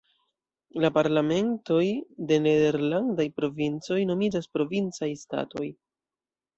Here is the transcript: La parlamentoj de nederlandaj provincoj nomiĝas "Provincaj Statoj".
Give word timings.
La 0.85 0.89
parlamentoj 0.95 1.83
de 2.33 2.41
nederlandaj 2.47 3.29
provincoj 3.43 4.01
nomiĝas 4.15 4.53
"Provincaj 4.59 5.15
Statoj". 5.27 5.73